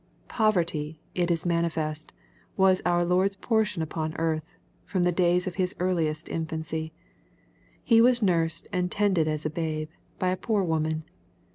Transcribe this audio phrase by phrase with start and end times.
[0.29, 2.11] Poverty, it is manifest,
[2.57, 6.91] was our Lord's portion upon earth, from the days of His earliest infancy.
[7.83, 11.03] He was nursed and tended as a babe, by a poor woman.